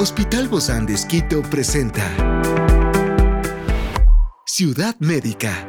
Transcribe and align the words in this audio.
Hospital 0.00 0.46
Bozán 0.46 0.86
de 0.86 0.94
Esquito 0.94 1.42
presenta 1.42 2.04
Ciudad 4.46 4.94
Médica. 5.00 5.68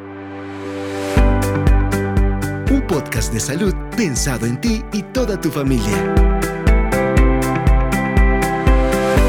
Un 2.69 2.85
podcast 2.87 3.33
de 3.33 3.39
salud 3.39 3.73
pensado 3.97 4.45
en 4.45 4.61
ti 4.61 4.83
y 4.93 5.01
toda 5.01 5.41
tu 5.41 5.49
familia. 5.49 6.13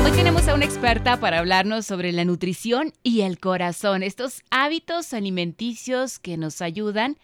Hoy 0.05 0.13
tenemos 0.13 0.47
a 0.49 0.55
una 0.55 0.67
experta 0.67 1.19
para 1.19 1.39
hablarnos 1.39 1.87
sobre 1.87 2.13
la 2.13 2.27
nutrición 2.27 2.93
y 3.03 3.23
el 3.23 3.39
corazón, 3.39 4.03
estos 4.03 4.43
hábitos 4.51 5.15
alimenticios 5.15 6.19
que 6.19 6.37
nos 6.37 6.61
ayudan 6.61 7.17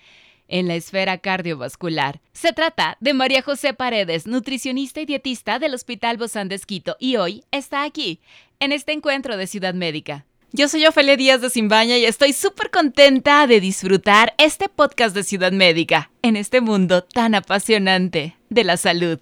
en 0.48 0.68
la 0.68 0.74
esfera 0.74 1.18
cardiovascular. 1.18 2.20
Se 2.32 2.52
trata 2.52 2.96
de 3.00 3.14
María 3.14 3.42
José 3.42 3.74
Paredes, 3.74 4.26
nutricionista 4.26 5.00
y 5.00 5.06
dietista 5.06 5.58
del 5.58 5.74
Hospital 5.74 6.16
Bozán 6.16 6.48
de 6.48 6.54
Esquito, 6.54 6.96
y 6.98 7.16
hoy 7.16 7.44
está 7.50 7.82
aquí, 7.82 8.20
en 8.60 8.72
este 8.72 8.92
encuentro 8.92 9.36
de 9.36 9.46
Ciudad 9.46 9.74
Médica. 9.74 10.24
Yo 10.52 10.68
soy 10.68 10.86
Ofelia 10.86 11.16
Díaz 11.16 11.40
de 11.40 11.50
Simbaña 11.50 11.98
y 11.98 12.04
estoy 12.04 12.32
súper 12.32 12.70
contenta 12.70 13.46
de 13.46 13.60
disfrutar 13.60 14.34
este 14.38 14.68
podcast 14.68 15.14
de 15.14 15.24
Ciudad 15.24 15.52
Médica 15.52 16.10
en 16.22 16.36
este 16.36 16.60
mundo 16.60 17.02
tan 17.02 17.34
apasionante 17.34 18.36
de 18.48 18.64
la 18.64 18.76
salud. 18.76 19.18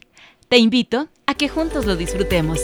Te 0.48 0.58
invito 0.58 1.08
a 1.26 1.34
que 1.34 1.48
juntos 1.48 1.86
lo 1.86 1.96
disfrutemos. 1.96 2.60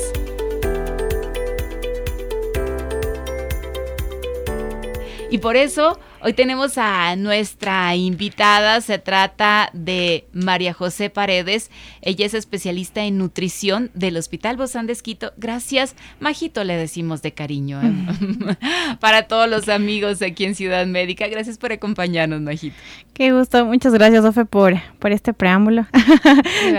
Y 5.30 5.38
por 5.38 5.56
eso 5.56 5.98
Hoy 6.22 6.34
tenemos 6.34 6.76
a 6.76 7.16
nuestra 7.16 7.96
invitada, 7.96 8.82
se 8.82 8.98
trata 8.98 9.70
de 9.72 10.26
María 10.34 10.74
José 10.74 11.08
Paredes. 11.08 11.70
Ella 12.02 12.26
es 12.26 12.34
especialista 12.34 13.04
en 13.04 13.16
nutrición 13.16 13.90
del 13.94 14.18
Hospital 14.18 14.58
Bozán 14.58 14.86
de 14.86 14.92
Esquito. 14.92 15.32
Gracias, 15.38 15.96
Majito 16.18 16.62
le 16.62 16.76
decimos 16.76 17.22
de 17.22 17.32
cariño. 17.32 17.80
¿eh? 17.82 18.56
Para 19.00 19.28
todos 19.28 19.48
los 19.48 19.70
amigos 19.70 20.20
aquí 20.20 20.44
en 20.44 20.54
Ciudad 20.54 20.84
Médica, 20.86 21.26
gracias 21.26 21.56
por 21.56 21.72
acompañarnos, 21.72 22.42
Majito. 22.42 22.76
Qué 23.12 23.32
gusto, 23.32 23.66
muchas 23.66 23.92
gracias, 23.92 24.24
Ofe, 24.24 24.44
por, 24.44 24.74
por 24.98 25.12
este 25.12 25.32
preámbulo. 25.32 25.86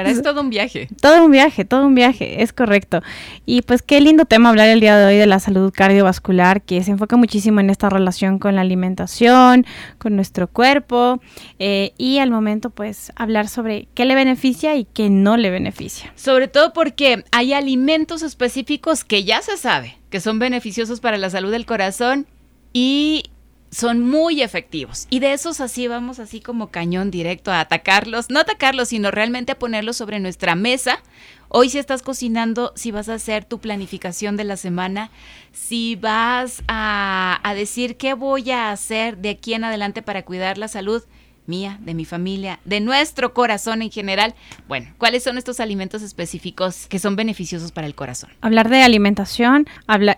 Es 0.06 0.22
todo 0.24 0.42
un 0.42 0.50
viaje. 0.50 0.88
Todo 1.00 1.26
un 1.26 1.32
viaje, 1.32 1.66
todo 1.66 1.86
un 1.86 1.96
viaje, 1.96 2.42
es 2.42 2.52
correcto. 2.52 3.02
Y 3.46 3.62
pues 3.62 3.82
qué 3.82 4.02
lindo 4.02 4.26
tema 4.26 4.50
hablar 4.50 4.70
el 4.70 4.80
día 4.80 4.98
de 4.98 5.06
hoy 5.06 5.18
de 5.18 5.28
la 5.28 5.40
salud 5.40 5.72
cardiovascular, 5.76 6.62
que 6.62 6.84
se 6.84 6.92
enfoca 6.92 7.16
muchísimo 7.16 7.60
en 7.60 7.70
esta 7.70 7.90
relación 7.90 8.40
con 8.40 8.56
la 8.56 8.62
alimentación 8.62 9.66
con 9.98 10.16
nuestro 10.16 10.48
cuerpo 10.48 11.22
eh, 11.60 11.94
y 11.98 12.20
al 12.20 12.32
momento 12.32 12.70
pues 12.70 13.12
hablar 13.16 13.48
sobre 13.48 13.88
qué 13.94 14.06
le 14.06 14.16
beneficia 14.16 14.76
y 14.76 14.86
qué 14.86 15.10
no 15.10 15.38
le 15.38 15.52
beneficia. 15.52 16.12
Sobre 16.16 16.48
todo 16.48 16.74
porque 16.74 17.24
hay 17.32 17.54
alimentos 17.54 18.24
específicos 18.24 19.04
que 19.04 19.24
ya 19.24 19.42
se 19.42 19.58
sabe 19.58 19.98
que 20.12 20.20
son 20.20 20.38
beneficiosos 20.38 21.00
para 21.00 21.18
la 21.18 21.30
salud 21.30 21.52
del 21.52 21.66
corazón 21.66 22.28
y 22.74 23.24
son 23.72 24.02
muy 24.02 24.42
efectivos. 24.42 25.08
Y 25.10 25.20
de 25.20 25.34
esos 25.34 25.62
así 25.62 25.88
vamos 25.88 26.20
así 26.20 26.42
como 26.42 26.72
cañón 26.72 27.10
directo 27.10 27.52
a 27.52 27.62
atacarlos, 27.62 28.30
no 28.30 28.40
atacarlos, 28.40 28.90
sino 28.90 29.12
realmente 29.12 29.54
a 29.54 29.60
ponerlos 29.60 29.98
sobre 29.98 30.20
nuestra 30.20 30.56
mesa. 30.56 31.02
Hoy 31.48 31.70
si 31.70 31.80
estás 31.80 32.02
cocinando, 32.02 32.74
si 32.76 32.92
vas 32.92 33.10
a 33.10 33.16
hacer 33.16 33.46
tu 33.46 33.60
planificación 33.60 34.38
de 34.38 34.44
la 34.44 34.58
semana, 34.58 35.10
si 35.54 35.96
vas 35.96 36.64
a, 36.68 37.40
a 37.44 37.54
decir 37.54 37.98
qué 37.98 38.14
voy 38.14 38.52
a 38.52 38.72
hacer 38.72 39.18
de 39.18 39.30
aquí 39.32 39.54
en 39.54 39.64
adelante 39.64 40.02
para 40.02 40.24
cuidar 40.24 40.58
la 40.58 40.68
salud, 40.68 41.04
mía, 41.52 41.78
de 41.82 41.94
mi 41.94 42.06
familia, 42.06 42.60
de 42.66 42.80
nuestro 42.80 43.34
corazón 43.34 43.82
en 43.82 43.92
general. 43.92 44.34
Bueno, 44.70 44.88
¿cuáles 44.98 45.24
son 45.24 45.38
estos 45.38 45.60
alimentos 45.60 46.02
específicos 46.02 46.88
que 46.88 46.98
son 46.98 47.16
beneficiosos 47.16 47.72
para 47.72 47.88
el 47.88 47.94
corazón? 47.94 48.30
Hablar 48.40 48.70
de 48.70 48.82
alimentación 48.82 49.68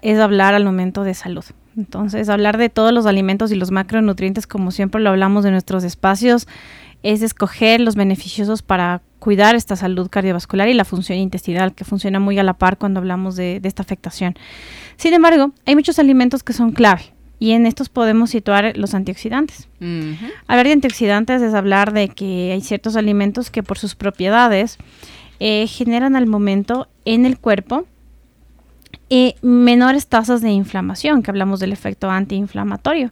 es 0.01 0.19
hablar 0.19 0.53
al 0.53 0.63
momento 0.63 1.03
de 1.03 1.15
salud. 1.15 1.43
Entonces, 1.75 2.29
hablar 2.29 2.57
de 2.57 2.69
todos 2.69 2.93
los 2.93 3.07
alimentos 3.07 3.51
y 3.51 3.55
los 3.55 3.71
macronutrientes, 3.71 4.45
como 4.45 4.69
siempre 4.69 5.01
lo 5.01 5.09
hablamos 5.09 5.43
de 5.43 5.49
nuestros 5.49 5.83
espacios, 5.83 6.47
es 7.01 7.21
escoger 7.23 7.81
los 7.81 7.95
beneficiosos 7.95 8.61
para 8.61 9.01
cuidar 9.19 9.55
esta 9.55 9.75
salud 9.75 10.09
cardiovascular 10.09 10.67
y 10.67 10.73
la 10.73 10.85
función 10.85 11.17
intestinal, 11.17 11.73
que 11.73 11.83
funciona 11.83 12.19
muy 12.19 12.37
a 12.39 12.43
la 12.43 12.53
par 12.53 12.77
cuando 12.77 12.99
hablamos 12.99 13.35
de, 13.35 13.59
esta 13.63 13.81
afectación. 13.81 14.35
Sin 14.97 15.13
embargo, 15.13 15.51
hay 15.65 15.75
muchos 15.75 15.97
alimentos 15.97 16.43
que 16.43 16.53
son 16.53 16.71
clave 16.71 17.12
y 17.43 17.51
en 17.51 17.65
estos 17.65 17.89
podemos 17.89 18.29
situar 18.29 18.77
los 18.77 18.93
antioxidantes. 18.93 19.67
Hablar 20.47 20.65
de 20.65 20.71
antioxidantes 20.71 21.41
es 21.41 21.53
hablar 21.53 21.91
de 21.91 22.07
que 22.07 22.53
hay 22.53 22.61
ciertos 22.61 22.95
alimentos 22.95 23.51
que 23.51 23.63
por 23.63 23.77
sus 23.77 23.95
propiedades 23.95 24.77
eh, 25.41 25.67
generan 25.67 26.15
al 26.15 26.25
momento 26.25 26.87
en 27.03 27.25
el 27.25 27.37
cuerpo 27.37 27.85
y 29.09 29.35
menores 29.41 30.07
tasas 30.07 30.39
de 30.39 30.51
inflamación, 30.51 31.21
que 31.21 31.31
hablamos 31.31 31.59
del 31.59 31.73
efecto 31.73 32.09
antiinflamatorio. 32.09 33.11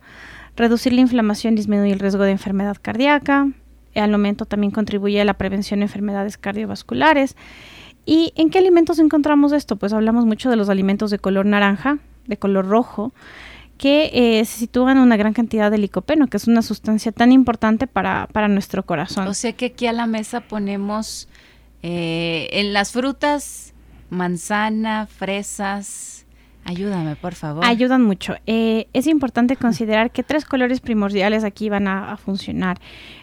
Reducir 0.56 0.94
la 0.94 1.02
inflamación 1.02 1.56
disminuye 1.56 1.92
el 1.92 2.00
riesgo 2.00 2.24
de 2.24 2.32
enfermedad 2.32 2.78
cardíaca, 2.82 3.50
al 3.96 4.12
momento 4.12 4.46
también 4.46 4.72
contribuye 4.72 5.20
a 5.20 5.26
la 5.26 5.34
prevención 5.34 5.82
de 5.82 5.88
enfermedades 5.88 6.38
cardiovasculares. 6.38 7.36
¿Y 8.06 8.32
en 8.38 8.50
qué 8.50 8.60
alimentos 8.60 8.98
encontramos 9.00 9.52
esto? 9.52 9.76
Pues 9.76 9.92
hablamos 9.92 10.26
mucho 10.26 10.50
de 10.50 10.56
los 10.56 10.70
alimentos 10.70 11.12
de 11.12 11.20
color 11.20 11.46
naranja, 11.46 11.98
de 12.28 12.38
color 12.38 12.70
rojo, 12.70 13.12
que 13.82 14.12
eh, 14.14 14.46
se 14.46 14.60
sitúan 14.60 15.00
una 15.00 15.18
gran 15.18 15.34
cantidad 15.34 15.72
de 15.72 15.80
licopeno, 15.80 16.28
que 16.28 16.38
es 16.38 16.48
una 16.48 16.62
sustancia 16.62 17.12
tan 17.12 17.32
importante 17.32 17.88
para, 17.88 18.28
para 18.32 18.48
nuestro 18.48 18.86
corazón. 18.86 19.28
O 19.28 19.34
sea 19.34 19.54
que 19.54 19.66
aquí 19.66 19.88
a 19.88 19.92
la 19.92 20.06
mesa 20.06 20.42
ponemos 20.42 21.28
eh, 21.82 22.48
en 22.52 22.74
las 22.74 22.92
frutas 22.92 23.74
manzana, 24.12 25.08
fresas. 25.08 26.28
Ayúdame, 26.64 27.16
por 27.16 27.34
favor. 27.34 27.66
Ayudan 27.66 28.04
mucho. 28.04 28.36
Eh, 28.46 28.86
es 28.94 29.08
importante 29.08 29.56
considerar 29.56 30.12
que 30.12 30.22
tres 30.22 30.46
colores 30.46 30.80
primordiales 30.80 31.44
aquí 31.44 31.70
van 31.70 31.88
a, 31.88 32.18
funcionar. 32.18 32.80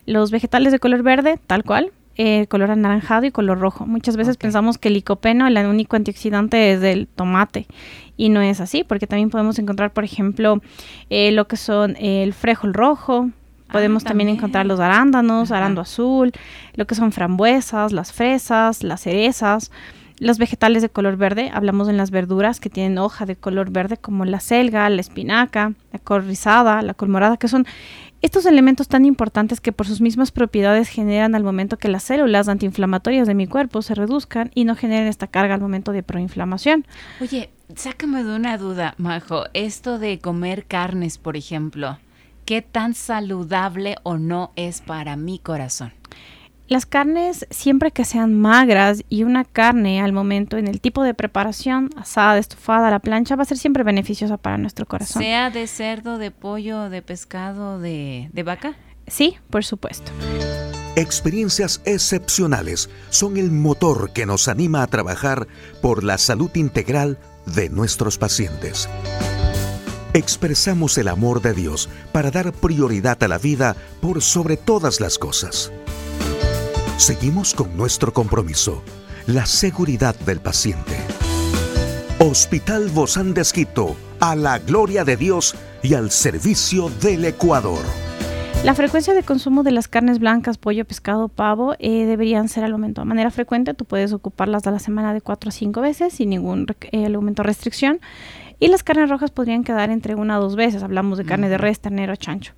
Los 0.07 0.33
vegetales 0.33 0.73
de 0.73 0.81
color 0.81 1.05
verde, 1.05 1.39
tal 1.47 1.63
cual, 1.63 1.93
eh, 2.17 2.49
color 2.49 2.73
anaranjado 2.73 3.27
y 3.27 3.31
color 3.31 3.61
rojo. 3.61 3.87
Muchas 3.87 4.17
veces 4.17 4.37
pensamos 4.37 4.77
que 4.77 4.89
el 4.89 4.95
licopeno, 4.95 5.47
el 5.47 5.57
único 5.69 5.95
antioxidante 5.95 6.73
es 6.73 6.81
del 6.81 7.07
tomate. 7.07 7.69
Y 8.19 8.29
no 8.29 8.43
es 8.43 8.61
así, 8.61 8.85
porque 8.85 9.07
también 9.07 9.31
podemos 9.31 9.59
encontrar, 9.59 9.93
por 9.93 10.05
ejemplo, 10.05 10.61
eh, 11.09 11.33
lo 11.33 11.49
que 11.49 11.57
son 11.57 11.97
el 11.97 12.35
frejol 12.35 12.75
rojo, 12.75 13.31
Podemos 13.71 14.05
ah, 14.05 14.09
también. 14.09 14.31
encontrar 14.31 14.67
los 14.67 14.81
arándanos, 14.81 15.51
arando 15.51 15.81
azul, 15.81 16.33
lo 16.75 16.87
que 16.87 16.95
son 16.95 17.13
frambuesas, 17.13 17.93
las 17.93 18.13
fresas, 18.13 18.83
las 18.83 19.03
cerezas. 19.03 19.71
Los 20.21 20.39
vegetales 20.39 20.83
de 20.83 20.89
color 20.89 21.17
verde, 21.17 21.51
hablamos 21.55 21.89
en 21.89 21.97
las 21.97 22.11
verduras 22.11 22.59
que 22.59 22.71
tienen 22.71 22.99
hoja 22.99 23.25
de 23.25 23.37
color 23.37 23.71
verde 23.71 23.99
como 23.99 24.25
la 24.25 24.41
selga, 24.41 24.89
la 24.91 25.01
espinaca, 25.01 25.75
la 25.93 25.99
col 26.01 26.27
rizada, 26.27 26.83
la 26.83 26.95
col 26.95 27.09
morada, 27.09 27.37
que 27.37 27.47
son 27.47 27.67
estos 28.21 28.47
elementos 28.47 28.89
tan 28.89 29.05
importantes 29.05 29.61
que 29.61 29.73
por 29.73 29.87
sus 29.87 30.01
mismas 30.01 30.33
propiedades 30.33 30.89
generan 30.89 31.37
al 31.37 31.45
momento 31.45 31.79
que 31.79 31.89
las 31.89 32.03
células 32.03 32.49
antiinflamatorias 32.49 33.29
de 33.29 33.35
mi 33.35 33.47
cuerpo 33.47 33.81
se 33.81 33.95
reduzcan 33.95 34.51
y 34.55 34.65
no 34.65 34.75
generen 34.75 35.07
esta 35.07 35.29
carga 35.29 35.55
al 35.55 35.61
momento 35.61 35.93
de 35.93 36.03
proinflamación. 36.03 36.85
Oye, 37.21 37.51
sácame 37.77 38.25
de 38.25 38.35
una 38.35 38.59
duda, 38.59 38.95
Majo. 38.99 39.45
Esto 39.55 40.01
de 40.01 40.19
comer 40.19 40.65
carnes, 40.67 41.17
por 41.19 41.37
ejemplo, 41.37 41.99
¿qué 42.45 42.61
tan 42.61 42.95
saludable 42.95 43.97
o 44.03 44.17
no 44.17 44.51
es 44.57 44.81
para 44.81 45.17
mi 45.17 45.39
corazón? 45.39 45.93
Las 46.69 46.85
carnes, 46.85 47.47
siempre 47.49 47.93
que 47.93 48.05
sean 48.05 48.39
magras 48.39 49.03
y 49.09 49.23
una 49.25 49.45
carne 49.45 50.03
al 50.03 50.13
momento 50.13 50.59
en 50.59 50.69
el 50.69 50.83
tipo 50.83 51.03
de 51.03 51.15
preparación, 51.15 51.89
asada, 51.97 52.37
estufada, 52.37 52.89
a 52.89 52.91
la 52.91 52.99
plancha, 52.99 53.37
va 53.37 53.43
a 53.43 53.47
ser 53.47 53.57
siempre 53.57 53.85
beneficiosa 53.85 54.37
para 54.37 54.59
nuestro 54.59 54.85
corazón. 54.85 55.23
¿Sea 55.23 55.49
de 55.49 55.67
cerdo, 55.67 56.19
de 56.19 56.31
pollo, 56.31 56.91
de 56.91 57.01
pescado, 57.01 57.81
de, 57.81 58.29
de 58.35 58.43
vaca? 58.43 58.77
Sí, 59.07 59.39
por 59.49 59.65
supuesto. 59.65 60.13
Experiencias 60.95 61.81
excepcionales 61.87 62.91
son 63.09 63.39
el 63.39 63.51
motor 63.51 64.13
que 64.13 64.27
nos 64.27 64.47
anima 64.47 64.83
a 64.83 64.89
trabajar 64.89 65.49
por 65.81 66.05
la 66.05 66.19
salud 66.19 66.51
integral 66.55 67.19
de 67.47 67.71
nuestros 67.71 68.19
pacientes. 68.19 68.91
Expresamos 70.13 70.99
el 70.99 71.09
amor 71.09 71.41
de 71.41 71.55
Dios 71.55 71.89
para 72.13 72.31
dar 72.31 72.53
prioridad 72.53 73.23
a 73.23 73.29
la 73.29 73.39
vida 73.39 73.75
por 74.03 74.21
sobre 74.21 74.59
todas 74.59 75.01
las 75.01 75.19
cosas. 75.19 75.73
Seguimos 76.99 77.55
con 77.55 77.77
nuestro 77.77 78.13
compromiso, 78.13 78.83
la 79.29 79.47
seguridad 79.47 80.19
del 80.19 80.41
paciente. 80.41 80.97
Hospital 82.19 82.89
Bozán 82.89 83.35
de 83.35 83.43
Esquito, 83.43 83.97
a 84.19 84.35
la 84.35 84.59
gloria 84.59 85.05
de 85.05 85.17
Dios 85.17 85.55
y 85.81 85.95
al 85.95 86.11
servicio 86.11 86.89
del 87.01 87.25
Ecuador. 87.25 87.79
La 88.65 88.75
frecuencia 88.75 89.15
de 89.15 89.23
consumo 89.23 89.63
de 89.63 89.71
las 89.71 89.87
carnes 89.87 90.19
blancas, 90.19 90.59
pollo, 90.59 90.85
pescado, 90.85 91.29
pavo, 91.29 91.77
eh, 91.79 92.05
deberían 92.05 92.49
ser 92.49 92.65
al 92.65 92.73
aumento 92.73 93.03
de 93.03 93.07
manera 93.07 93.31
frecuente. 93.31 93.75
Tú 93.75 93.85
puedes 93.85 94.13
ocuparlas 94.13 94.67
a 94.67 94.73
la 94.73 94.81
semana 94.81 95.15
de 95.15 95.21
4 95.21 95.51
a 95.51 95.53
5 95.53 95.81
veces 95.81 96.15
sin 96.15 96.31
ningún 96.31 96.67
eh, 96.91 97.07
aumento 97.07 97.43
o 97.43 97.45
restricción. 97.45 98.01
Y 98.59 98.67
las 98.67 98.83
carnes 98.83 99.09
rojas 99.09 99.31
podrían 99.31 99.63
quedar 99.63 99.91
entre 99.91 100.17
una 100.17 100.41
o 100.41 100.43
dos 100.43 100.57
veces. 100.57 100.83
Hablamos 100.83 101.17
de 101.17 101.25
carne 101.25 101.49
de 101.49 101.59
res, 101.59 101.79
ternero, 101.79 102.17
chancho 102.17 102.55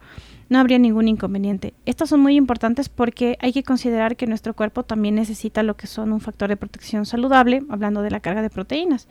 no 0.50 0.58
habría 0.58 0.79
ningún 0.79 1.08
inconveniente. 1.08 1.75
Estas 1.87 2.11
son 2.11 2.20
muy 2.20 2.35
importantes 2.35 2.88
porque 2.88 3.38
hay 3.41 3.52
que 3.52 3.62
considerar 3.62 4.17
que 4.17 4.26
nuestro 4.26 4.52
cuerpo 4.52 4.82
también 4.82 5.14
necesita 5.14 5.62
lo 5.62 5.76
que 5.76 5.87
son 5.87 6.12
un 6.12 6.20
factor 6.20 6.49
de 6.50 6.56
protección 6.56 7.06
saludable, 7.06 7.62
hablando 7.70 8.02
de 8.02 8.11
la 8.11 8.20
carga 8.20 8.43
de 8.43 8.50
proteínas. 8.50 9.08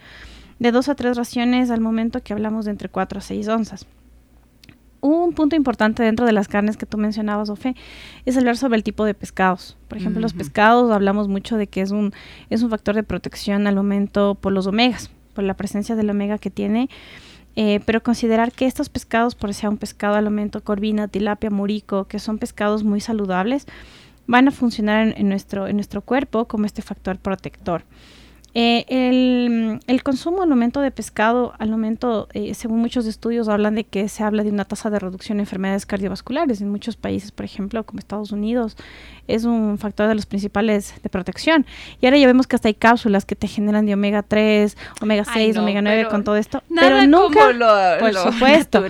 de 0.60 0.74
2 0.74 0.90
a 0.90 0.96
3 0.96 1.16
raciones 1.16 1.72
al 1.72 1.80
momento 1.80 2.22
que 2.22 2.34
hablamos 2.34 2.66
de 2.66 2.72
entre 2.72 2.90
4 2.90 3.20
a 3.20 3.22
6 3.22 3.48
onzas. 3.48 3.88
Un 5.00 5.32
punto 5.32 5.56
importante 5.56 6.04
dentro 6.04 6.26
de 6.26 6.34
las 6.34 6.50
carnes 6.50 6.76
que 6.76 6.86
tú 6.86 6.98
mencionabas, 6.98 7.50
Ofe, 7.50 7.74
es 8.26 8.36
hablar 8.36 8.58
sobre 8.58 8.76
el 8.76 8.84
tipo 8.84 9.06
de 9.06 9.14
pescados. 9.14 9.78
Por 9.88 9.98
ejemplo, 9.98 10.20
los 10.20 10.34
pescados 10.34 10.92
hablamos 10.92 11.30
mucho 11.30 11.56
de 11.56 11.68
que 11.68 11.80
es 11.80 11.92
un, 11.92 12.12
es 12.50 12.62
un 12.62 12.70
factor 12.70 12.96
de 12.96 13.04
protección 13.04 13.66
al 13.66 13.76
momento 13.78 14.36
por 14.36 14.52
los 14.52 14.68
omegas, 14.68 15.10
por 15.34 15.46
la 15.46 15.54
presencia 15.54 15.96
del 15.96 16.10
omega 16.10 16.38
que 16.38 16.50
tiene. 16.50 16.90
Eh, 17.56 17.82
pero 17.86 18.02
considerar 18.02 18.52
que 18.52 18.66
estos 18.66 18.90
pescados, 18.90 19.36
por 19.36 19.54
sea 19.54 19.70
un 19.70 19.78
pescado 19.78 20.16
al 20.16 20.26
momento, 20.26 20.64
corvina, 20.64 21.08
tilapia, 21.08 21.50
murico, 21.50 22.06
que 22.06 22.20
son 22.20 22.38
pescados 22.38 22.84
muy 22.84 23.02
saludables, 23.02 23.66
van 24.28 24.48
a 24.48 24.52
funcionar 24.52 25.14
en, 25.18 25.28
nuestro, 25.28 25.68
en 25.68 25.76
nuestro 25.76 26.02
cuerpo 26.02 26.46
como 26.46 26.66
este 26.66 26.82
factor 26.82 27.18
protector. 27.18 27.84
Eh, 28.54 29.80
el, 29.86 30.04
consumo 30.04 30.42
al 30.42 30.50
momento 30.50 30.82
de 30.82 30.92
pescado, 30.92 31.54
al 31.60 31.70
momento, 31.70 32.28
eh, 32.34 32.54
según 32.54 32.80
muchos 32.80 33.06
estudios, 33.06 33.48
hablan 33.48 33.76
de 33.76 33.84
que 33.84 34.10
se 34.10 34.24
habla 34.24 34.44
de 34.44 34.50
una 34.50 34.66
tasa 34.66 34.90
de 34.90 34.98
reducción 34.98 35.38
de 35.38 35.44
enfermedades 35.44 35.86
cardiovasculares. 35.86 36.62
En 36.62 36.70
muchos 36.70 36.96
países, 36.96 37.32
por 37.32 37.46
ejemplo, 37.46 37.84
como 37.86 38.00
Estados 38.00 38.32
Unidos, 38.32 38.76
es 39.28 39.46
un 39.46 39.78
factor 39.78 40.08
de 40.08 40.16
los 40.16 40.26
principales 40.26 40.96
de 41.04 41.10
protección. 41.10 41.66
Y 42.02 42.08
ahora 42.08 42.18
ya 42.18 42.28
vemos 42.28 42.48
que 42.48 42.56
hasta 42.56 42.68
hay 42.68 42.74
cápsulas 42.74 43.26
que 43.26 43.36
te 43.36 43.48
generan 43.48 43.86
de 43.86 43.94
omega 43.94 44.24
3, 44.24 44.76
omega 45.02 45.26
6, 45.26 45.58
omega 45.58 45.82
9 45.82 46.08
con 46.10 46.24
todo 46.24 46.36
esto. 46.36 46.64
pero 46.74 47.06
nunca, 47.06 47.52
por 48.00 48.14
supuesto, 48.14 48.84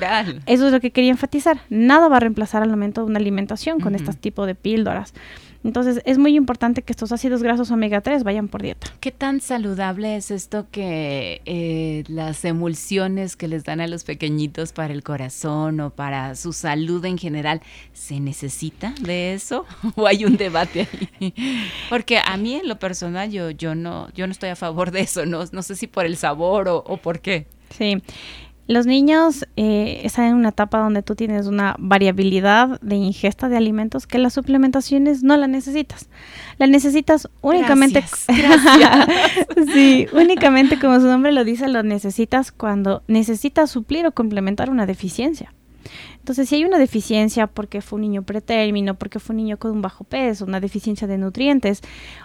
eso 0.46 0.68
es 0.68 0.72
lo 0.72 0.80
que 0.80 0.92
quería 0.92 1.12
enfatizar. 1.12 1.60
Nada 1.70 2.08
va 2.08 2.18
a 2.18 2.20
reemplazar 2.22 2.64
al 2.64 2.70
momento 2.70 3.02
de 3.02 3.08
una 3.08 3.20
alimentación 3.20 3.80
con 3.80 3.96
este 3.96 4.14
tipo 4.14 4.46
de 4.46 4.56
píldoras. 4.56 5.14
Entonces 5.64 6.02
es 6.06 6.18
muy 6.18 6.36
importante 6.36 6.82
que 6.82 6.94
estos 6.94 7.12
ácidos 7.12 7.44
grasos 7.44 7.70
omega 7.72 8.02
3 8.02 8.24
vayan 8.24 8.48
por 8.48 8.62
dieta. 8.62 8.88
¿Qué 9.00 9.12
tan 9.12 9.42
saludable 9.42 10.16
es 10.16 10.32
esto 10.32 10.68
que 10.72 11.42
eh, 11.46 12.04
las 12.08 12.46
emulsiones 12.46 13.36
que 13.36 13.48
les 13.48 13.66
dan 13.66 13.82
a 13.82 13.88
los 13.88 14.04
pequeñitos 14.04 14.72
para 14.72 14.94
el 14.94 15.04
corazón 15.04 15.80
o 15.82 15.90
para 15.90 16.36
su 16.36 16.54
salud 16.54 17.04
en 17.06 17.18
general, 17.18 17.62
¿se 17.94 18.20
necesita 18.20 18.94
de 19.02 19.34
eso? 19.34 19.66
¿O 19.96 20.08
hay 20.08 20.26
un 20.26 20.38
debate 20.38 20.88
ahí? 21.20 21.34
Porque 21.90 22.20
a 22.20 22.38
mí 22.38 22.56
en 22.56 22.68
lo 22.68 22.80
personal 22.80 23.30
yo, 23.32 23.52
yo, 23.52 23.76
no, 23.76 24.12
yo 24.14 24.28
no 24.28 24.32
estoy 24.32 24.50
a 24.50 24.56
favor 24.56 24.92
de 24.92 25.02
eso, 25.02 25.26
no, 25.26 25.44
no 25.52 25.62
sé 25.62 25.76
si 25.76 25.88
por 25.88 26.06
el 26.06 26.16
sabor 26.16 26.70
o, 26.70 26.78
o 26.78 26.98
por 26.98 27.20
qué. 27.20 27.48
Sí, 27.78 28.02
los 28.70 28.86
niños 28.86 29.48
eh, 29.56 30.02
están 30.04 30.26
en 30.26 30.36
una 30.36 30.50
etapa 30.50 30.78
donde 30.78 31.02
tú 31.02 31.16
tienes 31.16 31.48
una 31.48 31.76
variabilidad 31.80 32.80
de 32.82 32.98
ingesta 32.98 33.50
de 33.50 33.58
alimentos 33.58 34.06
que 34.06 34.20
las 34.20 34.34
suplementaciones 34.34 35.24
no 35.24 35.36
la 35.38 35.48
necesitas. 35.48 36.08
La 36.60 36.68
necesitas 36.68 37.28
únicamente. 37.42 38.04
sí, 39.74 40.06
únicamente 40.14 40.78
como 40.78 41.00
su 41.00 41.08
nombre 41.08 41.32
lo 41.32 41.44
dice, 41.44 41.68
lo 41.68 41.82
necesitas 41.82 42.52
cuando 42.52 43.02
necesitas 43.08 43.72
suplir 43.72 44.06
o 44.06 44.12
complementar 44.12 44.70
una 44.70 44.86
deficiencia. 44.86 45.52
Entonces, 46.20 46.50
si 46.50 46.56
hay 46.56 46.66
una 46.66 46.78
deficiencia 46.78 47.48
porque 47.48 47.82
fue 47.82 47.98
un 47.98 48.02
niño 48.02 48.24
pretérmino, 48.24 48.94
porque 48.96 49.20
fue 49.20 49.34
un 49.34 49.38
niño 49.38 49.58
con 49.58 49.72
un 49.72 49.82
bajo 49.82 50.04
peso, 50.04 50.46
una 50.46 50.60
deficiencia 50.60 51.08
de 51.08 51.18
nutrientes 51.18 51.82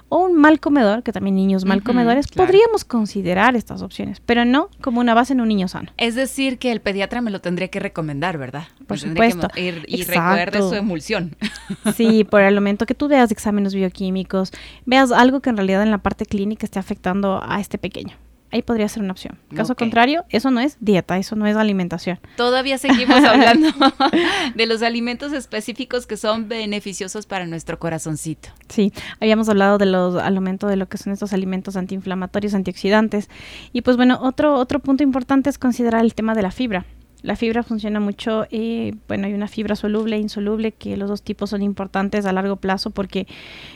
o 0.08 0.18
un 0.18 0.34
mal 0.34 0.60
comedor, 0.60 1.02
que 1.02 1.12
también 1.12 1.36
niños 1.36 1.64
mal 1.64 1.82
comedores, 1.82 2.28
podríamos 2.28 2.84
considerar 2.84 3.56
estas 3.56 3.82
opciones, 3.82 4.20
pero 4.20 4.44
no 4.44 4.68
como 4.80 5.00
una 5.00 5.14
base 5.14 5.32
en 5.32 5.40
un 5.40 5.48
niño 5.48 5.68
sano. 5.68 5.90
Es 5.96 6.14
decir, 6.14 6.58
que 6.58 6.70
el 6.70 6.80
pediatra 6.80 7.20
me 7.20 7.30
lo 7.30 7.40
tendría 7.40 7.68
que 7.68 7.80
recomendar, 7.80 8.36
¿verdad? 8.36 8.64
Por 8.86 8.98
supuesto. 8.98 9.48
y 9.56 10.02
recuerde 10.02 10.58
su 10.60 10.74
emulsión. 10.74 11.36
Sí, 11.94 12.24
por 12.24 12.40
el 12.40 12.54
momento 12.54 12.86
que 12.86 12.94
tú 12.94 13.08
veas 13.08 13.30
exámenes 13.30 13.74
bioquímicos, 13.74 14.52
veas 14.84 15.12
algo 15.12 15.40
que 15.40 15.50
en 15.50 15.56
realidad 15.56 15.82
en 15.82 15.90
la 15.90 15.98
parte 15.98 16.26
clínica 16.26 16.66
esté 16.66 16.78
afectando 16.78 17.40
a 17.42 17.60
este 17.60 17.78
pequeño 17.78 18.16
ahí 18.54 18.62
podría 18.62 18.88
ser 18.88 19.02
una 19.02 19.10
opción. 19.10 19.36
Caso 19.54 19.74
contrario, 19.74 20.24
eso 20.30 20.48
no 20.52 20.60
es 20.60 20.76
dieta, 20.78 21.18
eso 21.18 21.34
no 21.34 21.44
es 21.46 21.56
alimentación. 21.56 22.20
Todavía 22.36 22.78
seguimos 22.78 23.16
hablando 23.24 23.68
de 24.54 24.66
los 24.66 24.82
alimentos 24.82 25.32
específicos 25.32 26.06
que 26.06 26.16
son 26.16 26.48
beneficiosos 26.48 27.26
para 27.26 27.46
nuestro 27.46 27.80
corazoncito. 27.80 28.50
Sí, 28.68 28.92
habíamos 29.20 29.48
hablado 29.48 29.76
de 29.76 29.86
los 29.86 30.22
al 30.22 30.36
aumento 30.36 30.68
de 30.68 30.76
lo 30.76 30.86
que 30.86 30.98
son 30.98 31.12
estos 31.12 31.32
alimentos 31.32 31.76
antiinflamatorios, 31.76 32.54
antioxidantes. 32.54 33.28
Y 33.72 33.82
pues 33.82 33.96
bueno, 33.96 34.20
otro, 34.22 34.54
otro 34.54 34.78
punto 34.78 35.02
importante 35.02 35.50
es 35.50 35.58
considerar 35.58 36.04
el 36.04 36.14
tema 36.14 36.36
de 36.36 36.42
la 36.42 36.52
fibra. 36.52 36.86
La 37.22 37.34
fibra 37.34 37.64
funciona 37.64 37.98
mucho, 37.98 38.46
eh, 38.50 38.94
bueno, 39.08 39.26
hay 39.26 39.34
una 39.34 39.48
fibra 39.48 39.74
soluble 39.74 40.14
e 40.14 40.20
insoluble, 40.20 40.72
que 40.72 40.96
los 40.96 41.08
dos 41.08 41.22
tipos 41.22 41.50
son 41.50 41.62
importantes 41.62 42.24
a 42.24 42.32
largo 42.32 42.56
plazo 42.56 42.90
porque 42.90 43.26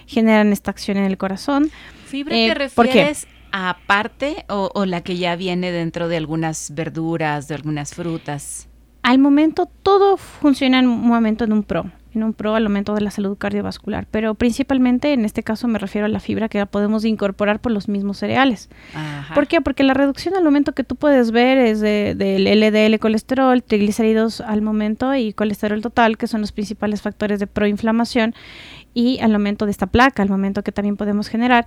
generan 0.06 0.52
esta 0.52 0.70
acción 0.70 0.98
en 0.98 1.04
el 1.04 1.16
corazón. 1.16 1.70
¿Fibra 2.06 2.34
te 2.34 2.46
eh, 2.46 2.54
refieres 2.54 3.26
aparte 3.52 4.44
o, 4.48 4.84
la 4.86 5.02
que 5.02 5.16
ya 5.16 5.36
viene 5.36 5.72
dentro 5.72 6.08
de 6.08 6.16
algunas 6.16 6.74
verduras, 6.74 7.48
de 7.48 7.54
algunas 7.54 7.94
frutas? 7.94 8.68
Al 9.02 9.18
momento 9.18 9.68
todo 9.82 10.16
funciona 10.16 10.78
en 10.78 10.88
un 10.88 11.06
momento 11.06 11.44
en 11.44 11.52
un 11.52 11.62
pro, 11.62 11.90
en 12.14 12.22
un 12.24 12.34
pro 12.34 12.54
al 12.54 12.64
momento 12.64 12.94
de 12.94 13.00
la 13.00 13.10
salud 13.10 13.38
cardiovascular, 13.38 14.06
pero 14.10 14.34
principalmente 14.34 15.12
en 15.12 15.24
este 15.24 15.42
caso 15.42 15.68
me 15.68 15.78
refiero 15.78 16.06
a 16.06 16.08
la 16.08 16.20
fibra 16.20 16.48
que 16.48 16.58
la 16.58 16.66
podemos 16.66 17.04
incorporar 17.04 17.60
por 17.60 17.72
los 17.72 17.88
mismos 17.88 18.18
cereales. 18.18 18.68
¿Por 19.34 19.46
qué? 19.46 19.60
Porque 19.60 19.82
la 19.82 19.94
reducción 19.94 20.34
al 20.36 20.44
momento 20.44 20.72
que 20.72 20.84
tú 20.84 20.96
puedes 20.96 21.30
ver 21.30 21.58
es 21.58 21.80
del 21.80 22.44
LDL 22.44 22.98
colesterol, 22.98 23.62
triglicéridos 23.62 24.40
al 24.40 24.62
momento 24.62 25.14
y 25.14 25.32
colesterol 25.32 25.80
total, 25.80 26.18
que 26.18 26.26
son 26.26 26.40
los 26.40 26.52
principales 26.52 27.00
factores 27.02 27.40
de 27.40 27.46
proinflamación, 27.46 28.34
y 28.94 29.20
al 29.20 29.30
momento 29.30 29.64
de 29.64 29.70
esta 29.70 29.86
placa, 29.86 30.22
al 30.22 30.28
momento 30.28 30.62
que 30.62 30.72
también 30.72 30.96
podemos 30.96 31.28
generar 31.28 31.66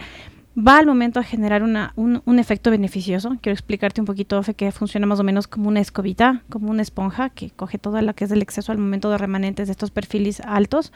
va 0.57 0.77
al 0.77 0.86
momento 0.86 1.19
a 1.19 1.24
generar 1.24 1.63
una, 1.63 1.94
un, 1.95 2.39
efecto 2.39 2.71
beneficioso. 2.71 3.38
Quiero 3.42 3.53
explicarte 3.53 4.01
un 4.01 4.06
poquito, 4.06 4.38
Ofe, 4.38 4.53
que 4.53 4.71
funciona 4.71 5.07
más 5.07 5.19
o 5.19 5.24
menos 5.24 5.48
como 5.48 5.69
una 5.69 5.80
escobita, 5.80 6.44
como 6.50 6.69
una 6.69 6.81
esponja 6.81 7.30
que 7.30 7.51
coge 7.51 7.77
todo 7.77 8.01
lo 8.01 8.13
que 8.13 8.25
es 8.25 8.31
el 8.31 8.42
exceso 8.42 8.71
al 8.71 8.77
momento 8.77 9.09
de 9.09 9.18
remanentes 9.18 9.68
de 9.68 9.71
estos 9.71 9.92
perfiles 9.92 10.42
altos 10.42 10.92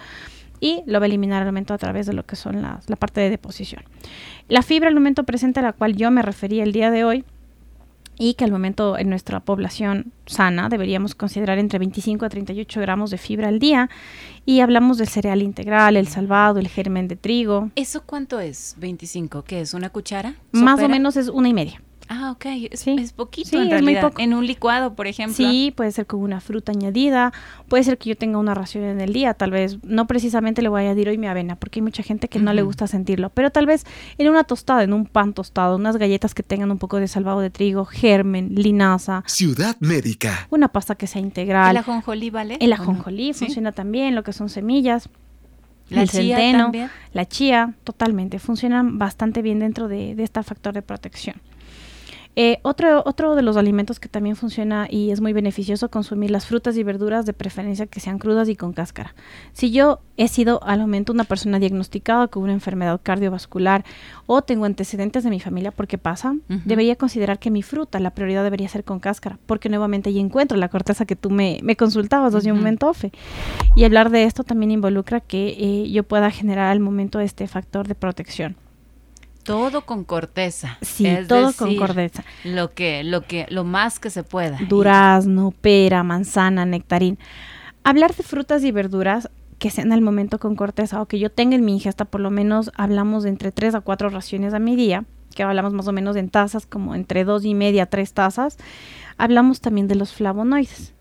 y 0.60 0.84
lo 0.86 1.00
va 1.00 1.06
a 1.06 1.08
eliminar 1.08 1.42
al 1.42 1.48
momento 1.48 1.74
a 1.74 1.78
través 1.78 2.06
de 2.06 2.14
lo 2.14 2.26
que 2.26 2.36
son 2.36 2.62
la 2.62 2.96
parte 2.98 3.22
de 3.22 3.30
deposición. 3.30 3.84
La 4.48 4.62
fibra 4.62 4.90
al 4.90 4.96
momento 4.96 5.24
presente 5.24 5.60
a 5.60 5.64
la 5.64 5.74
cual 5.74 5.96
yo 5.96 6.12
me 6.12 6.22
refería 6.22 6.64
el 6.64 6.72
día 6.72 6.92
de 6.92 7.04
hoy 7.04 7.26
y 8.18 8.36
que 8.36 8.46
al 8.46 8.52
momento 8.52 8.98
en 8.98 9.10
nuestra 9.10 9.40
población 9.40 10.12
sana 10.26 10.70
deberíamos 10.70 11.16
considerar 11.16 11.58
entre 11.58 11.80
25 11.80 12.26
a 12.26 12.30
38 12.30 12.82
gramos 12.82 13.12
de 13.12 13.18
fibra 13.18 13.48
al 13.48 13.60
día 13.60 13.90
y 14.46 14.60
hablamos 14.60 14.98
del 14.98 15.08
cereal 15.08 15.42
integral, 15.42 15.98
el 15.98 16.08
salvado, 16.08 16.60
el 16.60 16.68
germen 16.68 17.08
de 17.08 17.16
trigo. 17.16 17.72
¿Eso 17.76 18.04
cuánto 18.06 18.40
es? 18.40 18.76
¿25? 18.80 19.44
¿Qué 19.44 19.62
es? 19.62 19.74
¿Una 19.74 19.90
cuchara? 19.90 20.36
Más 20.52 20.82
o 20.82 20.90
menos 20.90 21.18
es 21.18 21.30
una 21.30 21.50
y 21.50 21.54
media. 21.54 21.82
Ah, 22.08 22.32
ok. 22.32 22.46
Es, 22.72 22.88
es 22.88 23.14
poquito 23.14 23.60
en 23.60 23.70
realidad. 23.70 24.02
Muy 24.02 24.10
poco. 24.10 24.22
En 24.22 24.34
un 24.34 24.46
licuado, 24.46 24.94
por 24.94 25.08
ejemplo. 25.08 25.36
Sí, 25.36 25.74
puede 25.76 25.92
ser 25.92 26.06
con 26.06 26.20
una 26.20 26.40
fruta 26.40 26.72
añadida. 26.72 27.34
Puede 27.68 27.84
ser 27.84 27.98
que 27.98 28.10
yo 28.10 28.16
tenga 28.16 28.38
una 28.38 28.54
ración 28.54 28.84
en 28.84 29.02
el 29.02 29.12
día. 29.12 29.34
Tal 29.34 29.52
vez 29.52 29.84
no 29.84 30.06
precisamente 30.06 30.62
le 30.62 30.70
voy 30.70 30.82
a 30.82 30.84
añadir 30.86 31.10
hoy 31.10 31.18
mi 31.18 31.28
avena, 31.28 31.56
porque 31.56 31.80
hay 31.80 31.84
mucha 31.84 32.04
gente 32.04 32.28
que 32.28 32.40
no 32.40 32.54
le 32.54 32.62
gusta 32.62 32.88
sentirlo. 32.88 33.30
Pero 33.30 33.50
tal 33.50 33.66
vez 33.66 33.86
en 34.18 34.30
una 34.30 34.44
tostada, 34.44 34.84
en 34.84 34.94
un 34.94 35.06
pan 35.06 35.34
tostado, 35.34 35.76
unas 35.76 35.98
galletas 35.98 36.34
que 36.36 36.44
tengan 36.44 36.72
un 36.72 36.78
poco 36.78 37.00
de 37.00 37.08
salvado 37.08 37.40
de 37.40 37.50
trigo, 37.50 37.86
germen, 37.86 38.54
linaza. 38.54 39.24
Ciudad 39.26 39.76
médica. 39.80 40.48
Una 40.52 40.68
pasta 40.68 40.96
que 40.96 41.08
sea 41.08 41.22
integral. 41.22 41.72
¿El 41.72 41.78
ajonjolí 41.78 42.30
vale? 42.30 42.58
El 42.60 42.74
ajonjolí 42.74 43.34
funciona 43.34 43.72
también, 43.72 44.16
lo 44.16 44.24
que 44.24 44.34
son 44.34 44.50
semillas. 44.50 45.10
La 45.90 46.02
el 46.02 46.10
chía 46.10 46.38
centeno, 46.38 46.72
la 47.14 47.26
chía, 47.28 47.74
totalmente. 47.84 48.40
Funcionan 48.40 48.98
bastante 48.98 49.44
bien 49.44 49.60
dentro 49.60 49.88
de, 49.88 50.16
de 50.16 50.24
este 50.24 50.42
factor 50.42 50.74
de 50.74 50.82
protección. 50.82 51.36
Eh, 52.36 52.60
otro, 52.64 53.02
otro 53.06 53.36
de 53.36 53.42
los 53.42 53.56
alimentos 53.56 54.00
que 54.00 54.10
también 54.10 54.36
funciona 54.36 54.88
y 54.90 55.12
es 55.12 55.22
muy 55.22 55.32
beneficioso 55.32 55.90
consumir 55.90 56.32
las 56.32 56.46
frutas 56.46 56.76
y 56.76 56.84
verduras 56.84 57.26
de 57.26 57.34
preferencia 57.34 57.88
que 57.88 58.00
sean 58.00 58.20
crudas 58.20 58.50
y 58.50 58.56
con 58.56 58.74
cáscara. 58.74 59.16
Si 59.54 59.72
yo 59.72 60.00
he 60.18 60.28
sido 60.28 60.62
al 60.64 60.80
momento 60.80 61.14
una 61.14 61.24
persona 61.24 61.60
diagnosticada 61.60 62.28
con 62.28 62.44
una 62.44 62.54
enfermedad 62.54 63.00
cardiovascular 63.02 63.86
o 64.26 64.42
tengo 64.42 64.66
antecedentes 64.66 65.24
de 65.24 65.30
mi 65.30 65.40
familia 65.40 65.72
porque 65.72 65.98
pasa, 65.98 66.36
debería 66.48 66.96
considerar 66.96 67.40
que 67.40 67.52
mi 67.52 67.62
fruta, 67.62 68.00
la 68.00 68.12
prioridad 68.12 68.44
debería 68.44 68.68
ser 68.68 68.84
con 68.84 69.00
cáscara, 69.00 69.40
porque 69.46 69.70
nuevamente 69.70 70.10
ahí 70.10 70.20
encuentro 70.20 70.58
la 70.58 70.70
corteza 70.70 71.06
que 71.06 71.16
tú 71.16 71.30
me, 71.30 71.60
me 71.64 71.76
consultabas 71.76 72.36
hace 72.36 72.52
un 72.52 72.58
momento, 72.58 72.90
Ofe. 72.90 73.12
Y 73.76 73.84
hablar 73.84 74.10
de 74.10 74.24
esto 74.24 74.44
también 74.44 74.72
involucra 74.72 75.22
que 75.22 75.56
eh, 75.58 75.90
yo 75.90 76.04
pueda 76.04 76.32
generar 76.32 76.72
al 76.72 76.80
momento 76.80 77.20
este 77.20 77.48
factor 77.48 77.88
de 77.88 77.96
protección. 77.96 78.56
Todo 79.46 79.86
con 79.86 80.04
corteza. 80.04 80.78
Sí, 80.82 81.08
todo 81.28 81.54
con 81.54 81.76
corteza. 81.76 82.26
Lo 82.44 82.74
que, 82.74 83.04
lo 83.04 83.22
que, 83.22 83.46
lo 83.50 83.64
más 83.64 84.00
que 84.00 84.10
se 84.10 84.24
pueda. 84.24 84.58
Durazno, 84.68 85.54
pera, 85.62 86.02
manzana, 86.04 86.66
nectarín. 86.66 87.20
Hablar 87.84 88.16
de 88.16 88.24
frutas 88.24 88.64
y 88.64 88.72
verduras 88.72 89.30
que 89.60 89.70
sean 89.70 89.94
al 89.94 90.02
momento 90.02 90.40
con 90.40 90.56
corteza 90.56 91.00
o 91.00 91.06
que 91.06 91.20
yo 91.20 91.32
tenga 91.32 91.56
en 91.56 91.64
mi 91.64 91.74
ingesta, 91.74 92.06
por 92.06 92.22
lo 92.22 92.32
menos 92.32 92.72
hablamos 92.76 93.24
de 93.24 93.30
entre 93.30 93.52
3 93.52 93.76
a 93.76 93.82
4 93.82 94.10
raciones 94.10 94.56
a 94.56 94.60
mi 94.60 94.76
día, 94.76 95.06
que 95.36 95.44
hablamos 95.44 95.74
más 95.74 95.88
o 95.88 95.94
menos 95.94 96.16
en 96.16 96.30
tazas, 96.30 96.66
como 96.66 96.96
entre 96.96 97.24
dos 97.24 97.46
y 97.46 97.54
media 97.54 97.84
a 97.84 97.86
3 97.86 98.14
tazas. 98.14 98.58
Hablamos 99.18 99.62
también 99.62 99.88
de 99.88 99.96
los 99.96 100.12
flavonoides 100.12 100.95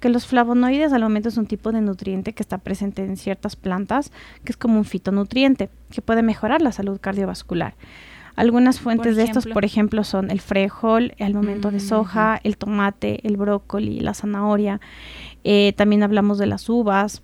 que 0.00 0.08
los 0.08 0.26
flavonoides 0.26 0.92
al 0.92 1.02
momento 1.02 1.28
es 1.28 1.36
un 1.36 1.46
tipo 1.46 1.72
de 1.72 1.80
nutriente 1.80 2.32
que 2.32 2.42
está 2.42 2.58
presente 2.58 3.04
en 3.04 3.16
ciertas 3.16 3.56
plantas, 3.56 4.12
que 4.44 4.52
es 4.52 4.56
como 4.56 4.78
un 4.78 4.84
fitonutriente, 4.84 5.70
que 5.90 6.02
puede 6.02 6.22
mejorar 6.22 6.62
la 6.62 6.72
salud 6.72 7.00
cardiovascular. 7.00 7.74
Algunas 8.36 8.78
fuentes 8.78 9.16
de 9.16 9.24
estos, 9.24 9.46
por 9.46 9.64
ejemplo, 9.64 10.04
son 10.04 10.30
el 10.30 10.40
frijol, 10.40 11.12
el 11.18 11.34
momento 11.34 11.72
de 11.72 11.80
soja, 11.80 12.40
el 12.44 12.56
tomate, 12.56 13.26
el 13.26 13.36
brócoli, 13.36 13.98
la 13.98 14.14
zanahoria. 14.14 14.80
Eh, 15.42 15.72
también 15.76 16.04
hablamos 16.04 16.38
de 16.38 16.46
las 16.46 16.68
uvas, 16.68 17.22